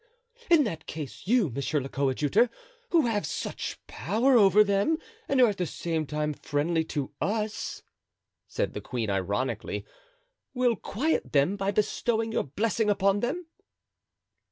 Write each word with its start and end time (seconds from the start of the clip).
"In 0.49 0.63
that 0.63 0.87
case, 0.87 1.27
you, 1.27 1.51
monsieur 1.51 1.79
le 1.79 1.87
coadjuteur, 1.87 2.49
who 2.89 3.05
have 3.05 3.23
such 3.23 3.77
power 3.85 4.35
over 4.35 4.63
them 4.63 4.97
and 5.29 5.39
are 5.39 5.49
at 5.49 5.57
the 5.57 5.67
same 5.67 6.07
time 6.07 6.33
friendly 6.33 6.83
to 6.85 7.11
us," 7.21 7.83
said 8.47 8.73
the 8.73 8.81
queen, 8.81 9.11
ironically, 9.11 9.85
"will 10.55 10.75
quiet 10.75 11.33
them 11.33 11.55
by 11.55 11.69
bestowing 11.69 12.31
your 12.31 12.45
blessing 12.45 12.89
upon 12.89 13.19
them." 13.19 13.45